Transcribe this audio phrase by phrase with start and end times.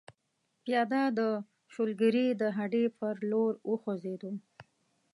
[0.63, 1.19] پیاده د
[1.73, 4.31] شولګرې د هډې پر لور وخوځېدو.